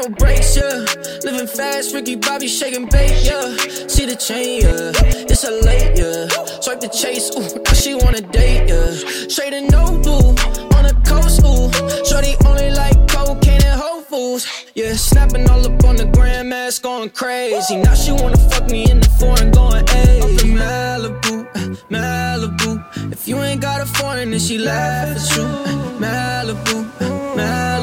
[0.04, 0.86] No brakes, yeah.
[1.24, 3.56] Living fast, Ricky Bobby shaking bait, yeah.
[3.88, 4.92] See the chain, yeah.
[5.32, 6.28] It's a late, yeah.
[6.62, 8.92] Swipe the chase, ooh, now she wanna date, yeah.
[9.28, 10.30] Straight and no blue,
[10.76, 11.72] on the coast, ooh.
[12.06, 14.46] Shorty only like cocaine and Whole Foods,
[14.76, 14.94] yeah.
[14.94, 17.78] Snapping all up on the grandmas, going crazy.
[17.78, 20.20] Now she wanna fuck me in the foreign, going, hey.
[20.38, 21.36] From Malibu,
[21.90, 23.12] Malibu.
[23.12, 25.46] If you ain't got a foreign, then she laugh at you.
[26.04, 26.78] Malibu,
[27.38, 27.83] Malibu.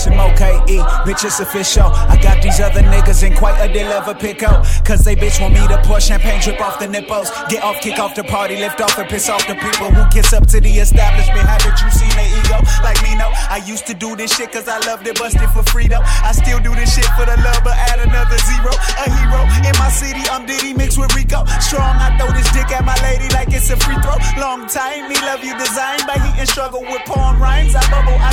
[0.00, 0.20] Smitto.
[0.30, 0.78] D-S-M-O-K-E.
[1.04, 1.86] Bitch, it's official.
[1.86, 4.62] I got these other niggas in quite a deal of a pickle.
[4.84, 7.30] Cause they bitch want me to pour champagne drip off the nipples.
[7.48, 10.32] Get off, kick off the party, lift off and piss off the people who kiss
[10.32, 11.46] up to the establishment.
[11.46, 12.58] Haven't you seen their ego?
[12.82, 13.28] Like me, no.
[13.50, 16.02] I used to do this shit cause I loved it, busted for freedom.
[16.04, 18.72] I still do this shit for the love, but add another zero.
[19.00, 21.44] A hero in my city, I'm Diddy mixed with Rico.
[21.60, 24.16] Strong, I throw this dick at my lady like it's a free throw.
[24.40, 27.74] Long time, me love you designed by heat and struggle with porn rhymes.
[27.74, 28.32] I bubble, I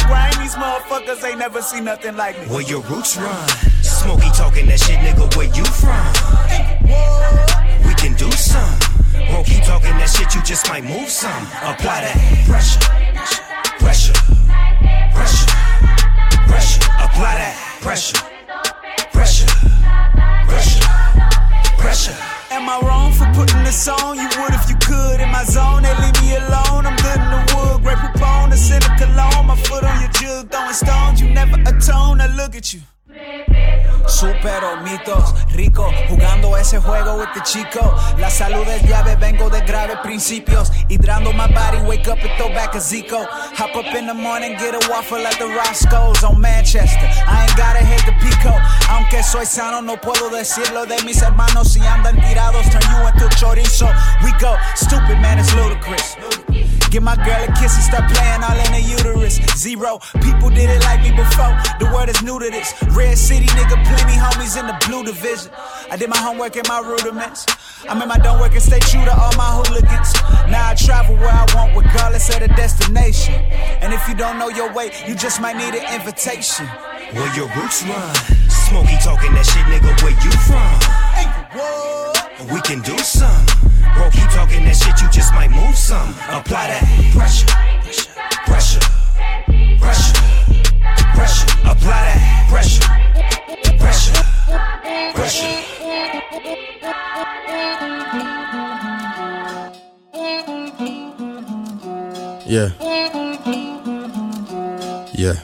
[0.77, 2.45] motherfuckers ain't never seen nothing like me.
[2.47, 3.47] Where your roots run.
[3.81, 6.13] Smokey talking that shit, nigga, where you from?
[7.87, 8.79] We can do some.
[9.31, 11.43] Won't keep talking that shit, you just might move some.
[11.63, 12.79] Apply that pressure,
[13.79, 14.13] pressure,
[15.13, 15.51] pressure,
[16.47, 16.81] pressure.
[16.99, 18.17] Apply that pressure,
[19.11, 19.47] pressure,
[20.47, 20.87] pressure,
[21.77, 22.36] pressure.
[22.67, 24.17] Am I wrong for putting this on?
[24.17, 25.21] You would if you could.
[25.21, 26.85] In my zone, they leave me alone.
[26.85, 27.81] I'm good in the wood.
[27.81, 29.45] Great proponent, of cologne.
[29.47, 31.21] My foot on your jug, throwing stones.
[31.21, 32.17] You never atone.
[32.17, 32.81] Now look at you.
[34.07, 37.93] Supero mitos, Rico, jugando ese juego with the chico.
[38.17, 40.71] La salud es llave, vengo de graves principios.
[40.87, 43.25] Hydrando my body, wake up and throw back a Zico.
[43.27, 47.07] Hop up in the morning, get a waffle at the Roscoe's on Manchester.
[47.27, 48.53] I ain't gotta hit the pico.
[48.89, 52.65] Aunque soy sano, no puedo decirlo de mis hermanos si andan tirados.
[52.71, 53.87] Turn you into chorizo.
[54.23, 56.15] We go, stupid man, it's ludicrous.
[56.89, 59.35] Give my girl a kiss and start playing all in the uterus.
[59.57, 61.51] Zero people did it like me before.
[61.79, 62.73] The word is new to this.
[62.95, 65.51] Red City nigga, plenty homies in the blue division.
[65.91, 67.45] I did my homework and my rudiments.
[67.89, 70.13] I'm in my don't work and stay true to all my hooligans.
[70.49, 73.35] Now I travel where I want, regardless of the destination.
[73.83, 76.65] And if you don't know your way, you just might need an invitation.
[77.11, 78.46] Where your roots run.
[78.67, 80.75] Smokey talking that shit, nigga, where you from?
[82.53, 83.45] We can do some.
[83.95, 86.09] Bro, keep talking that shit, you just might move some.
[86.27, 86.83] Apply that
[87.15, 87.47] pressure,
[88.45, 88.81] pressure,
[89.79, 90.15] pressure,
[91.15, 91.47] pressure.
[91.63, 92.83] Apply that pressure,
[93.79, 94.19] pressure,
[95.15, 95.63] pressure.
[102.45, 102.71] Yeah.
[105.13, 105.35] Yeah.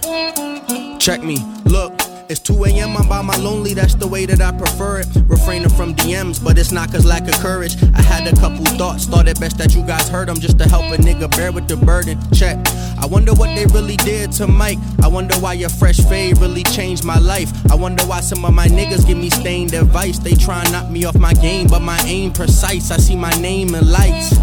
[0.99, 1.92] Check me, look.
[2.29, 2.95] It's 2 a.m.
[2.95, 5.07] I'm by my lonely, that's the way that I prefer it.
[5.27, 7.75] Refraining from DMs, but it's not cause lack of courage.
[7.93, 10.67] I had a couple thoughts, thought it best that you guys heard them just to
[10.67, 12.17] help a nigga bear with the burden.
[12.31, 12.57] Check.
[12.99, 14.79] I wonder what they really did to Mike.
[15.03, 17.51] I wonder why your fresh fade really changed my life.
[17.71, 20.19] I wonder why some of my niggas give me stained advice.
[20.19, 22.91] They try and knock me off my game, but my aim precise.
[22.91, 24.37] I see my name in lights.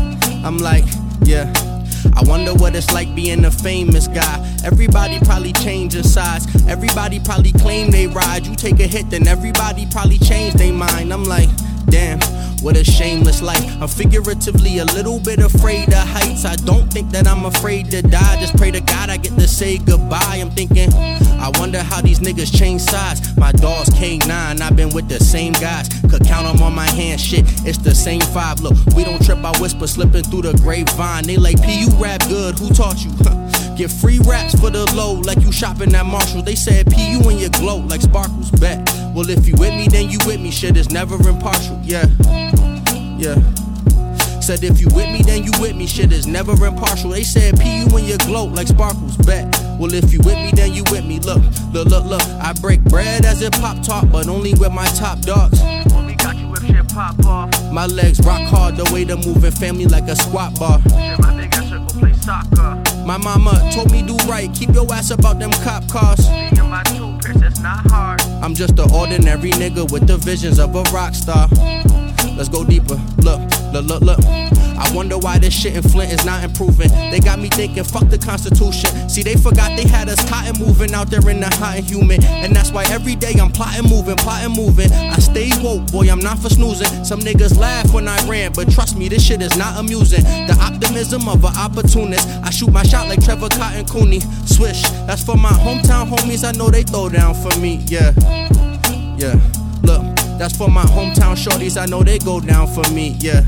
[0.44, 0.84] I'm like,
[1.22, 1.69] yeah.
[2.14, 4.59] I wonder what it's like being a famous guy.
[4.64, 6.46] Everybody probably changing sides.
[6.66, 8.46] Everybody probably claim they ride.
[8.46, 11.12] You take a hit, then everybody probably change their mind.
[11.12, 11.48] I'm like,
[11.91, 12.20] damn,
[12.62, 13.64] what a shameless life.
[13.80, 16.45] I'm figuratively a little bit afraid of heights.
[16.45, 18.41] I don't think that I'm afraid to die.
[18.41, 20.38] Just pray to God I get to say goodbye.
[20.41, 23.36] I'm thinking, I wonder how these niggas change sides.
[23.36, 25.88] My dog's K9, I've been with the same guys.
[26.11, 28.61] Could count them on my hand, shit, it's the same five.
[28.61, 31.24] Look, we don't trip, I whisper, slipping through the grapevine.
[31.24, 33.11] They like, P, you rap good, who taught you?
[33.76, 36.43] Get free raps for the low, like you shopping at Marshall.
[36.43, 38.99] They said, P, you and your glow, like sparkles, bet.
[39.14, 42.06] Well, if you with me, then you with me, shit is never impartial, yeah.
[43.18, 43.36] Yeah.
[44.40, 45.86] Said if you with me, then you with me.
[45.86, 47.11] Shit is never impartial.
[47.11, 49.16] They said P you and your glow like sparkles.
[49.18, 49.44] Bet.
[49.78, 51.20] Well, if you with me, then you with me.
[51.20, 51.42] Look,
[51.72, 52.22] look, look, look.
[52.22, 55.61] I break bread as it pop top, but only with my top dogs.
[55.94, 57.50] Only got you if shit pop off.
[57.70, 60.80] My legs rock hard the way to moving family like a squat bar.
[60.82, 62.82] Shit, my big ass circle play soccer.
[63.04, 66.26] My mama told me do right, keep your ass about them cop cars.
[67.43, 68.20] It's not hard.
[68.43, 71.49] I'm just an ordinary nigga with the visions of a rock star.
[72.36, 73.01] Let's go deeper.
[73.18, 73.41] Look,
[73.72, 74.59] look, look, look.
[74.80, 76.88] I wonder why this shit in Flint is not improving.
[77.10, 79.08] They got me thinking, fuck the Constitution.
[79.08, 82.24] See, they forgot they had us cotton moving out there in the hot and humid.
[82.24, 84.90] And that's why every day I'm plotting, moving, plotting, moving.
[84.90, 87.04] I stay woke, boy, I'm not for snoozing.
[87.04, 90.22] Some niggas laugh when I ran, but trust me, this shit is not amusing.
[90.22, 92.26] The optimism of an opportunist.
[92.42, 94.20] I shoot my shot like Trevor Cotton Cooney.
[94.46, 96.42] Swish, that's for my hometown homies.
[96.42, 98.12] I know they throw down for me, yeah.
[99.18, 99.38] Yeah,
[99.82, 100.02] look,
[100.38, 101.80] that's for my hometown shorties.
[101.80, 103.42] I know they go down for me, yeah.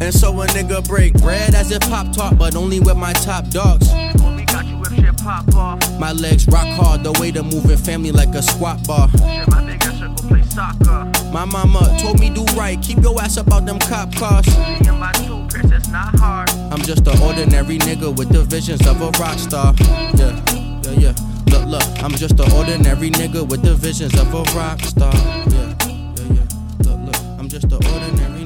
[0.00, 3.48] And so a nigga break bread as if pop top, but only with my top
[3.50, 3.88] dogs.
[4.22, 5.98] Only got you if shit pop off.
[5.98, 9.08] My legs rock hard, the way to moving family like a squat bar.
[9.10, 11.10] Shit, my big ass circle play soccer.
[11.32, 14.46] My mama told me do right, keep your ass up about them cop cars.
[14.46, 16.48] Me and my two pairs, it's not hard.
[16.72, 19.74] I'm just an ordinary nigga with the visions of a rock star.
[20.14, 21.14] Yeah, yeah, yeah.
[21.50, 25.12] Look, look, I'm just an ordinary nigga with the visions of a rock star.
[25.14, 26.46] Yeah, yeah, yeah.
[26.84, 28.37] Look, look, I'm just an ordinary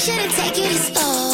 [0.00, 1.29] shouldn't take you this slow.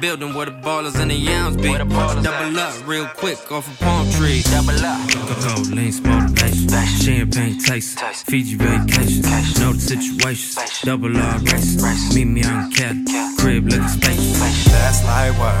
[0.00, 1.72] Building where the ballers and the yams be.
[1.76, 4.42] Double up real quick off a palm tree.
[4.44, 5.10] Double up.
[5.42, 6.68] Cold links motivation.
[7.00, 8.00] Champagne taste.
[8.26, 9.22] Fiji vacation.
[9.60, 10.62] Know the situation.
[10.84, 12.14] Double R race.
[12.14, 13.04] Meet me on Cali.
[13.38, 14.64] Crib looking spacious.
[14.66, 15.54] That's like what?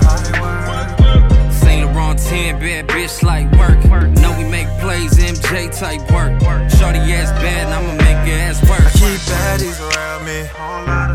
[1.52, 3.78] Saint Laurent 10, bad bitch like work.
[4.20, 6.40] Know we make plays, MJ type work.
[6.72, 8.80] Shorty ass bad, and I'ma make her ass work.
[8.80, 10.48] I keep baddies around me,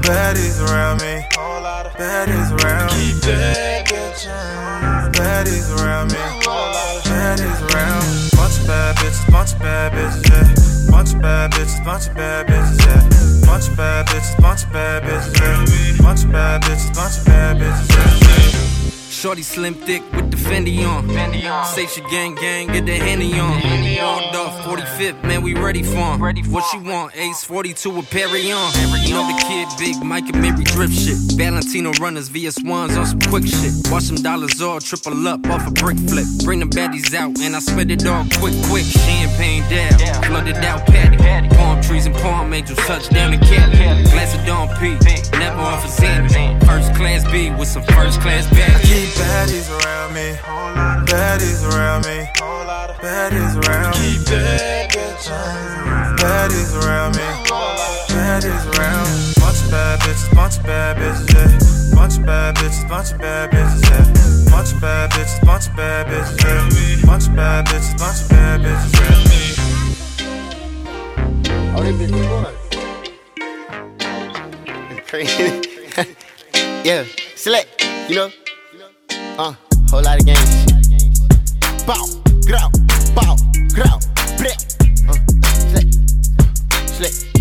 [0.07, 1.25] baddies around me,
[1.97, 3.13] baddies around me.
[3.13, 6.17] Keep bad bitches, baddies around me,
[7.07, 8.03] baddies around.
[8.35, 10.91] Bunch of bad bitches, bunch of bad bitches, yeah.
[10.91, 13.45] Bunch of bad bitches, bunch of bad bitches, yeah.
[13.45, 16.03] Bunch of bad bitches, bunch of bad bitches, yeah.
[16.03, 18.24] Bunch of bad bitches, bunch of bad bitches, yeah.
[19.25, 21.07] Shorty slim thick with the Fendi on.
[21.07, 21.65] Fendi on.
[21.65, 23.59] Say she gang gang, get the Henny on.
[23.59, 26.19] Walled off 45th, man, we ready for him.
[26.51, 27.17] What she want?
[27.17, 28.71] Ace 42 with Perry on.
[29.01, 31.17] You know the kid, big Mike and Mary drip shit.
[31.37, 33.73] Valentino runners, VS1s on some quick shit.
[33.89, 36.27] Watch them dollars all triple up off a brick flip.
[36.43, 38.85] Bring the baddies out, and I spit it all quick, quick.
[38.85, 41.17] Champagne down, flooded out paddy.
[41.55, 44.03] Palm trees and palm angels, touchdown in Cali.
[44.13, 44.93] Glass of Dom P,
[45.39, 46.63] never off a Xanadu.
[46.67, 48.45] First class B with some first class
[48.85, 50.37] keep baddies around me,
[51.07, 52.27] baddies around me,
[53.01, 54.17] baddies around me.
[54.17, 57.27] Keep bad bitches, baddies around me,
[58.13, 59.07] baddies around.
[59.09, 59.35] me.
[59.45, 61.95] Bunch of bad bitches, bunch of bad bitches, yeah.
[61.95, 64.51] Bunch of bad bitches, bunch of bad bitches, yeah.
[64.51, 67.05] Bunch of bad bitches, bunch of bad bitches, yeah.
[67.05, 69.35] Bunch of bad bitches, bunch of bad bitches, yeah.
[71.77, 72.53] Oh, they bitch boy.
[74.91, 75.61] It's crazy.
[76.83, 77.03] yeah,
[77.35, 78.29] select, you know.
[79.37, 79.53] Uh,
[79.89, 80.65] whole lot of games.
[81.85, 82.07] Bow,
[82.47, 82.69] grow,
[83.13, 83.35] bow,
[83.75, 83.99] grow,
[84.39, 84.55] bleh.
[85.09, 85.19] Uh,
[85.67, 85.91] select,
[86.87, 87.34] select,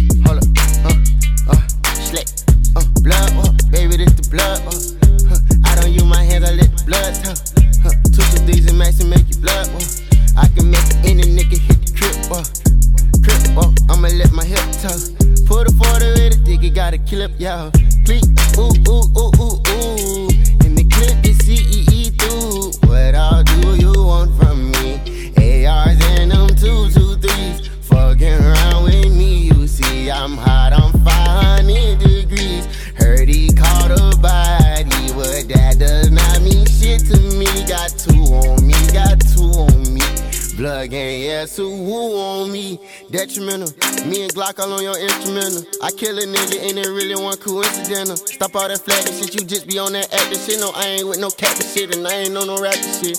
[46.04, 48.16] kill a nigga and it really one coincidental.
[48.16, 50.60] Stop all that flagging shit, you just be on that acting shit.
[50.60, 53.16] No, I ain't with no capping shit and I ain't on no rapping shit.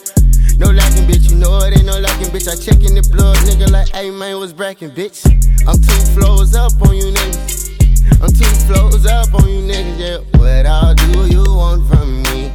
[0.62, 2.46] No lacking, bitch, you know it ain't no lacking, bitch.
[2.46, 5.26] I check in the blood, nigga, like, hey man, what's bracking, bitch?
[5.66, 8.22] I'm two flows up on you niggas.
[8.22, 10.18] I'm two flows up on you niggas, yeah.
[10.38, 12.54] What all do you want from me?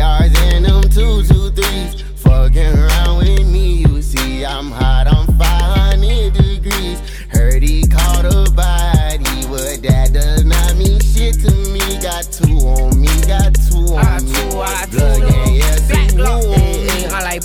[0.00, 2.00] ARs and them two, two, threes.
[2.24, 5.07] Fucking around with me, you see I'm hot,
[12.38, 14.32] two on me, got two on me.
[14.50, 15.47] Blood gang, yeah, see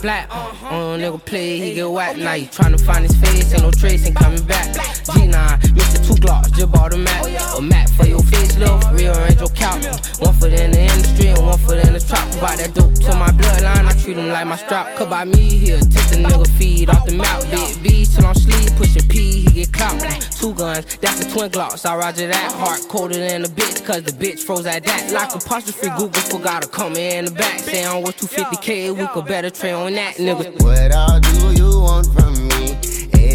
[0.03, 0.29] black.
[0.69, 2.19] On nigga play, he get whacked.
[2.19, 4.67] Now you tryna find his face, ain't no trace, ain't coming back.
[5.07, 5.31] G9,
[5.77, 6.05] Mr.
[6.05, 7.23] Two Glocks, just bought a Mac.
[7.57, 9.85] A Mac for your face, love, rearrange your couch.
[10.19, 12.29] One foot in the industry and one foot in the trap.
[12.31, 14.95] Provide that dope to my bloodline, I treat him like my strap.
[14.97, 17.49] Could by me here, take the nigga feed off the mouth.
[17.49, 20.01] Big B till I'm sleep, pushing P, he get clout.
[20.37, 21.85] Two guns, that's the twin glocks.
[21.85, 22.51] I roger that.
[22.51, 25.11] Heart colder than a bitch, cause the bitch froze at that.
[25.13, 27.59] Like apostrophe Google forgot to come in the back.
[27.59, 30.51] Say I'm worth 250k, we could better trade on that, nigga.
[30.63, 32.73] What all do you want from me?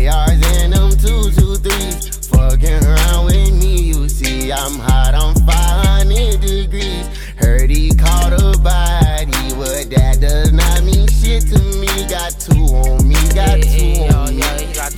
[0.09, 2.27] ARs and them two, two, threes.
[2.29, 7.07] Fucking around with me, you see, I'm hot on 500 degrees.
[7.37, 11.87] Heard he caught a body, but that does not mean shit to me.
[12.09, 14.43] Got two on me, got two on me.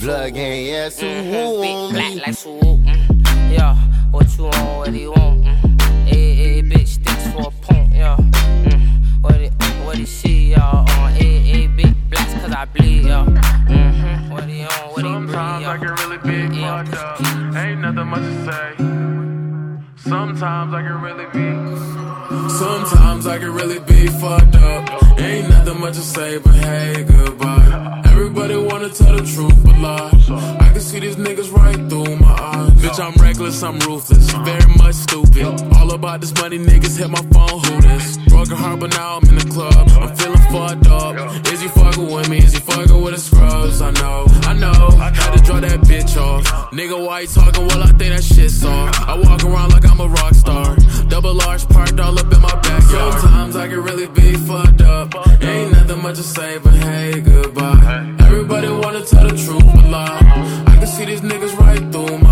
[0.00, 2.20] Blood gang, yeah, so who on Black me?
[2.20, 2.62] like swoop.
[2.62, 3.52] Mm.
[3.52, 3.74] Yeah,
[4.12, 5.44] what you want, what do you want?
[5.44, 6.06] Mm.
[6.06, 8.16] Hey, hey, bitch, sticks for a pump, yeah.
[8.16, 9.20] Mm.
[9.22, 9.52] What it,
[9.84, 10.89] what he see, y'all?
[12.74, 13.24] Bleed, yeah.
[13.24, 14.30] Mm-hmm.
[14.30, 17.56] What he on, what he breathe, Sometimes I get really big fucked up.
[17.56, 18.76] Ain't nothing much to say.
[19.96, 22.09] Sometimes I can really be.
[22.48, 25.18] Sometimes I can really be fucked up.
[25.18, 28.02] Ain't nothing much to say, but hey, goodbye.
[28.06, 30.10] Everybody wanna tell the truth, but lie.
[30.60, 32.70] I can see these niggas right through my eyes.
[32.82, 35.44] Bitch, I'm reckless, I'm ruthless, very much stupid.
[35.76, 38.18] All about this money, niggas hit my phone, who this?
[38.28, 39.88] Broken heart, but now I'm in the club.
[40.00, 41.46] I'm feeling fucked up.
[41.52, 42.38] Is you fucking with me?
[42.38, 43.80] Is you fucking with the scrubs?
[43.82, 44.90] I know, I know.
[44.96, 46.44] Had to draw that bitch off.
[46.72, 47.66] Nigga, why you talking?
[47.66, 49.08] Well, I think that shit's off.
[49.08, 50.76] I walk around like I'm a rock star.
[51.08, 53.20] Double large parked all up in my backyard.
[53.20, 55.14] Sometimes I can really be fucked up.
[55.42, 58.16] Ain't nothing much to say, but hey, goodbye.
[58.20, 60.64] Everybody wanna tell the truth, but lie.
[60.66, 62.29] I can see these niggas right through my.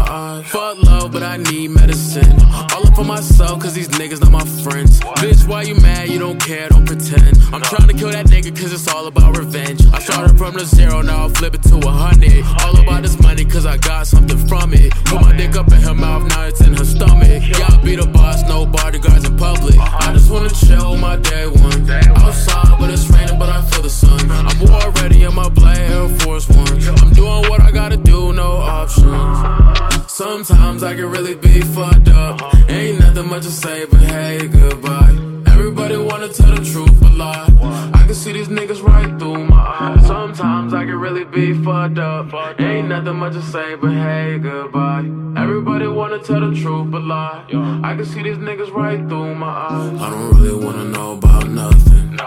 [0.48, 2.40] Fuck love, but I need medicine.
[2.72, 4.98] All up for myself, cause these niggas not my friends.
[5.20, 6.08] Bitch, why you mad?
[6.08, 7.36] You don't care, don't pretend.
[7.52, 9.84] I'm trying to kill that nigga cause it's all about revenge.
[9.92, 12.44] I started from the zero, now I flip it to a hundred.
[12.64, 14.94] All about this money cause I got something from it.
[15.04, 17.42] Put my dick up in her mouth, now it's in her stomach.
[17.46, 19.76] Yeah, I be the boss, no bodyguards in public.
[19.78, 21.90] I just wanna chill my day one.
[21.90, 22.77] Outside,
[30.78, 32.70] Sometimes I can really be fucked up.
[32.70, 35.10] Ain't nothing much to say, but hey, goodbye.
[35.48, 37.90] Everybody wanna tell the truth, but lie.
[37.94, 40.06] I can see these niggas right through my eyes.
[40.06, 42.32] Sometimes I can really be fucked up.
[42.60, 42.77] Ain't
[43.08, 45.04] nothing much to say, but hey, goodbye.
[45.36, 47.44] Everybody wanna tell the truth, but lie.
[47.82, 50.00] I can see these niggas right through my eyes.
[50.00, 52.18] I don't really wanna know about nothing.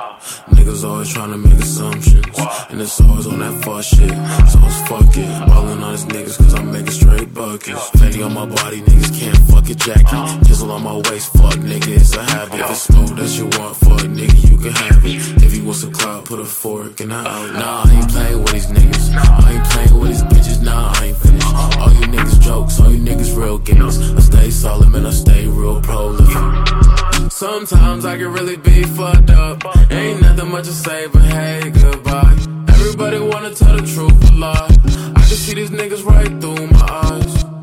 [0.56, 2.26] Niggas always trying to make assumptions.
[2.70, 4.16] And it's always on that fuck shit.
[4.52, 5.48] So it's fuck it.
[5.50, 7.90] Ballin' on these niggas cause I'm making straight buckets.
[7.92, 10.48] Fetty on my body, niggas can't fuck a jacket.
[10.48, 12.60] Pistol on my waist, fuck nigga, it's a habit.
[12.60, 15.44] If it's smooth that you want, fuck nigga, you can have it.
[15.44, 17.54] If you want some clout, put a fork in the out.
[17.54, 19.06] Nah, I ain't playing with these niggas.
[19.14, 21.48] I ain't playing with these bitches, nah, I ain't finished.
[21.80, 23.98] All you niggas jokes, all you niggas real gimmicks.
[24.00, 27.32] I stay solid, man, I stay real prolific.
[27.32, 29.64] Sometimes I can really be fucked up.
[29.92, 32.38] Ain't nothing much to say, but hey, goodbye.
[32.68, 34.68] Everybody wanna tell the truth, but lie.
[35.16, 37.61] I can see these niggas right through my eyes.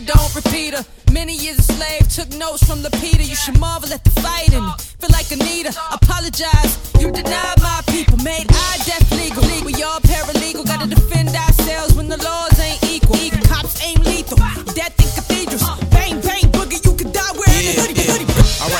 [0.00, 0.84] Don't repeat her.
[1.12, 3.24] Many years a slave, took notes from Lapita.
[3.26, 4.64] You should marvel at the fighting.
[4.98, 6.72] Feel like Anita, apologize.
[7.00, 9.42] You denied my people, made I death legal.
[9.64, 11.43] We all paralegal, gotta defend ourselves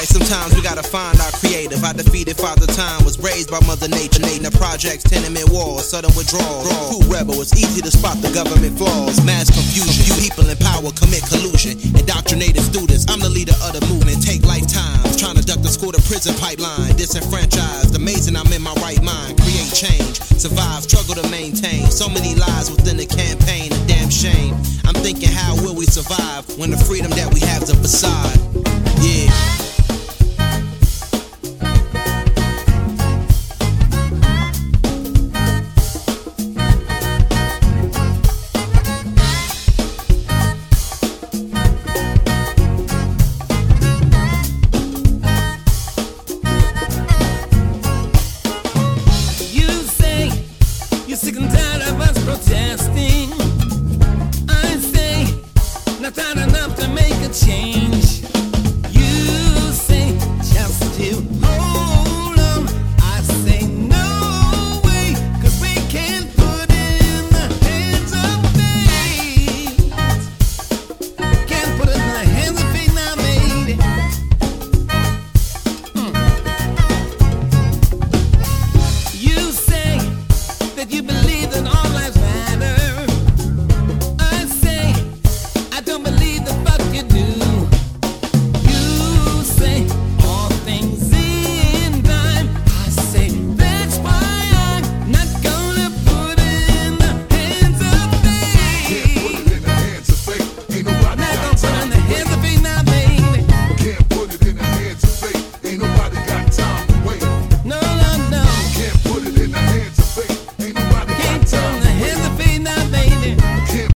[0.05, 1.83] Sometimes we gotta find our creative.
[1.83, 4.21] I defeated Father Time, was raised by Mother Nature.
[4.45, 6.69] The projects, tenement walls, sudden withdrawal.
[6.93, 9.25] Cool rebel, it's easy to spot the government flaws.
[9.25, 11.81] Mass confusion, you people in power commit collusion.
[11.97, 14.21] Indoctrinated students, I'm the leader of the movement.
[14.21, 16.93] Take lifetimes, trying to duck the school to prison pipeline.
[17.01, 19.41] Disenfranchised, amazing I'm in my right mind.
[19.41, 21.89] Create change, survive, struggle to maintain.
[21.89, 24.53] So many lies within the campaign, a damn shame.
[24.85, 28.37] I'm thinking, how will we survive when the freedom that we have's a facade?
[29.01, 29.64] Yeah.